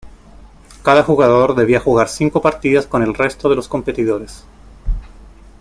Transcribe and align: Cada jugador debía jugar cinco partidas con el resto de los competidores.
Cada 0.81 1.03
jugador 1.03 1.53
debía 1.53 1.79
jugar 1.79 2.09
cinco 2.09 2.41
partidas 2.41 2.87
con 2.87 3.03
el 3.03 3.13
resto 3.13 3.49
de 3.49 3.55
los 3.55 3.67
competidores. 3.67 4.43